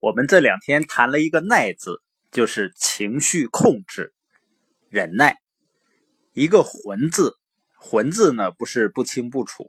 [0.00, 2.00] 我们这两天谈了一个“耐”字，
[2.32, 4.14] 就是情绪控制、
[4.88, 5.34] 忍耐；
[6.32, 7.34] 一个“浑”字
[7.76, 9.68] ，“浑”字呢不是不清不楚，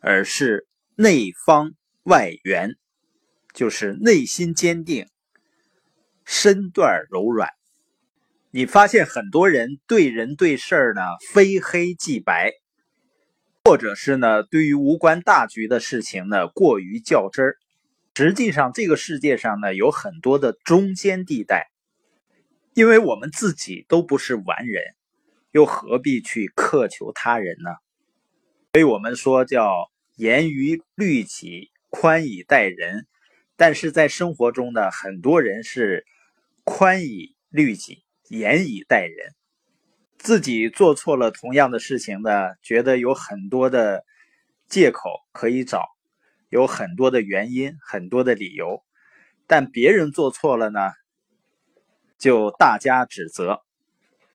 [0.00, 0.66] 而是
[0.96, 2.70] 内方外圆，
[3.52, 5.06] 就是内心坚定，
[6.24, 7.50] 身段柔软。
[8.50, 11.02] 你发现很多人对人对事儿呢
[11.32, 12.50] 非黑即白，
[13.64, 17.56] 或者是呢对于无关大局的事情呢过于较真儿。
[18.16, 21.66] 实际上，这个世界上呢有很多的中间地带，
[22.72, 24.84] 因为我们自己都不是完人，
[25.50, 27.70] 又何必去苛求他人呢？
[28.72, 33.06] 所以我们说叫严于律己，宽以待人。
[33.56, 36.04] 但是在生活中呢，很多人是
[36.62, 39.34] 宽以律己，严以待人。
[40.18, 42.30] 自己做错了同样的事情呢，
[42.62, 44.04] 觉得有很多的
[44.68, 45.93] 借口可以找。
[46.54, 48.84] 有很多的原因，很多的理由，
[49.48, 50.78] 但别人做错了呢，
[52.16, 53.60] 就大加指责。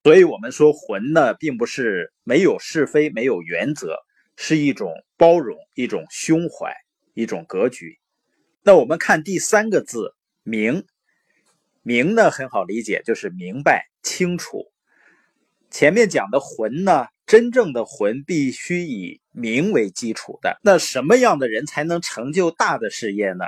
[0.04, 3.96] 所以，我们说魂呢，并不是没有是非、没有原则，
[4.36, 6.76] 是一种包容、一种胸怀、
[7.14, 7.98] 一种格局。
[8.64, 10.86] 那我们看第三个字“明
[11.84, 14.66] ”，“明”呢很好理解，就是明白、清楚。
[15.72, 17.06] 前面讲的魂呢？
[17.30, 20.60] 真正的魂必须以明为基础的。
[20.64, 23.46] 那什么样的人才能成就大的事业呢？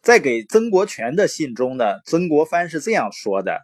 [0.00, 3.60] 在给曾国荃的信中呢，曾国藩是这样说的：“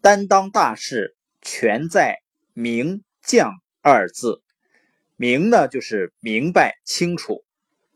[0.00, 2.20] 担当大事，全在
[2.52, 4.40] 明将二字。
[5.16, 7.42] 明呢，就是明白清楚；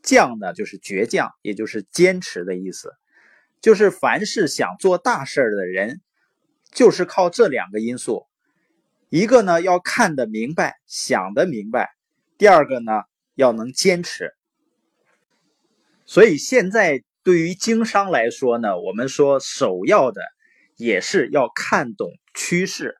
[0.03, 2.91] 将呢，就是倔强，也就是坚持的意思。
[3.62, 6.00] 就是凡是想做大事的人，
[6.72, 8.27] 就是靠这两个因素。”
[9.11, 11.87] 一个呢要看得明白，想得明白；
[12.37, 12.92] 第二个呢
[13.34, 14.34] 要能坚持。
[16.05, 20.20] 所以现在对于经商来说呢，我们说首要的
[20.77, 22.97] 也是要看懂趋势，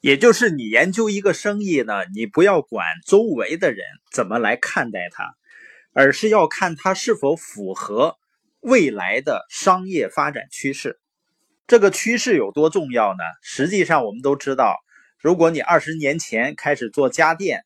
[0.00, 5.34] 也就是你研究一个生意呢，你不要管周围的人怎么来看待它，
[5.92, 8.16] 而是要看它是否符合
[8.60, 10.98] 未来的商业发展趋势。
[11.66, 13.22] 这个趋势有多重要呢？
[13.42, 14.74] 实际上我们都知道。
[15.20, 17.64] 如果你二十年前开始做家电，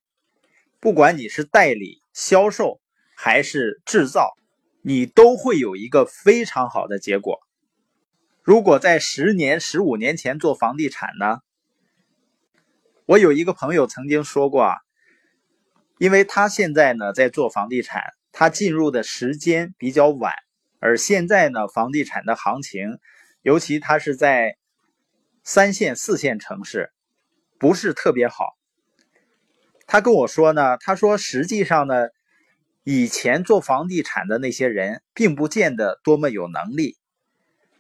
[0.80, 2.80] 不管你是代理、销售
[3.14, 4.32] 还是制造，
[4.80, 7.40] 你都会有一个非常好的结果。
[8.42, 11.40] 如果在十年、十五年前做房地产呢？
[13.04, 14.76] 我有一个朋友曾经说过啊，
[15.98, 18.02] 因为他现在呢在做房地产，
[18.32, 20.32] 他进入的时间比较晚，
[20.78, 22.98] 而现在呢房地产的行情，
[23.42, 24.56] 尤其他是在
[25.44, 26.90] 三线、四线城市。
[27.62, 28.59] 不是特别好。
[29.87, 32.09] 他跟我说呢，他说实际上呢，
[32.83, 36.97] 以前做房地产的那些人并不见得多么有能力。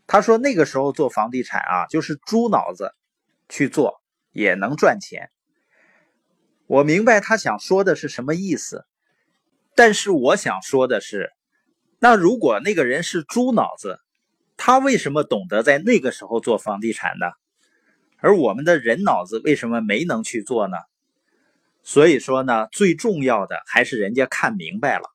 [0.06, 2.94] 他说那个时候做房地产啊，就是猪脑子
[3.48, 4.00] 去做
[4.30, 5.30] 也能赚钱。
[6.68, 8.86] 我明白他想说的是什么意思，
[9.74, 11.32] 但是我想说的是，
[11.98, 13.98] 那如果那个人是猪脑子，
[14.56, 17.26] 他为什么懂得在那个时候做房地产呢？
[18.22, 20.76] 而我们的人脑子为什么没能去做呢？
[21.82, 25.10] 所以说呢，最重要的还是人家看明白了。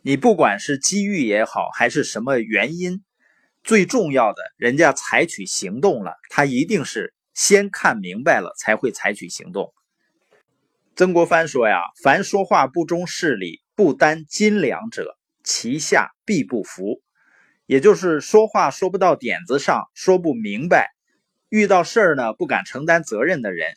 [0.00, 3.02] 你不管是机遇也好，还是什么原因，
[3.64, 9.74] 最重要的，人家采取行动了，他一定是先看明白了才会采取行动。
[10.94, 17.02] 曾国藩说呀：“凡说话不中事理、不担斤两者，其下必不服。”
[17.66, 20.90] 也就是说话说不到点子上，说不明白。
[21.50, 23.74] 遇到事儿呢，不敢承担责任的人，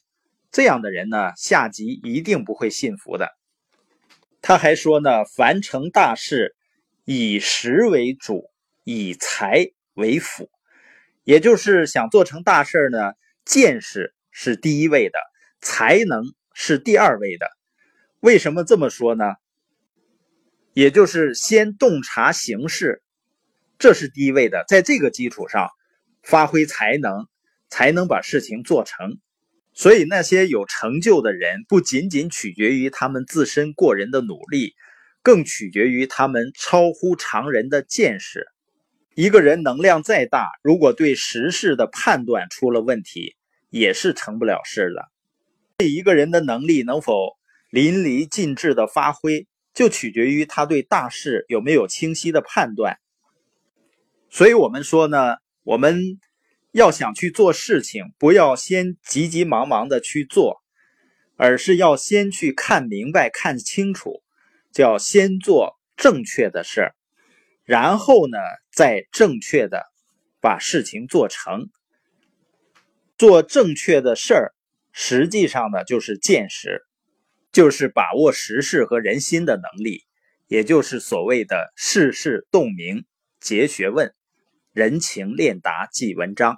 [0.51, 3.35] 这样的人呢，下级一定不会信服的。
[4.43, 6.55] 他还说呢，凡成大事，
[7.03, 8.51] 以实为主，
[8.83, 10.51] 以财为辅，
[11.23, 13.13] 也就是想做成大事呢，
[13.43, 15.17] 见识是第一位的，
[15.59, 16.21] 才能
[16.53, 17.49] 是第二位的。
[18.19, 19.33] 为什么这么说呢？
[20.73, 23.01] 也就是先洞察形势，
[23.79, 25.71] 这是第一位的，在这个基础上
[26.21, 27.27] 发挥才能。
[27.73, 29.17] 才能把事情做成，
[29.73, 34.75] 所以那些有成就的人，不仅仅取决于他们自身过人的努力，
[35.23, 38.45] 更取决于他们超乎常人的见识。
[39.15, 43.35] 一个人能量再大，如果对时事的判断出了问题，
[43.71, 45.83] 也是成不了事的。
[45.83, 47.31] 一个人的能力能否
[47.71, 52.99] 淋漓尽致的发挥，就取决于他对大事有没有清晰的判断。
[54.29, 56.19] 所以，我们说呢，我们。
[56.73, 60.63] 要想去做事情，不要先急急忙忙的去做，
[61.37, 64.23] 而是要先去看明白、看清楚，
[64.71, 66.95] 叫先做正确的事儿，
[67.63, 68.39] 然后呢
[68.71, 69.83] 再正确的
[70.41, 71.69] 把事情做成。
[73.19, 74.55] 做正确的事儿，
[74.91, 76.81] 实际上呢就是见识，
[77.51, 80.05] 就是把握时事和人心的能力，
[80.47, 83.05] 也就是所谓的世事洞明、
[83.39, 84.11] 结学问、
[84.73, 86.57] 人情练达即文章。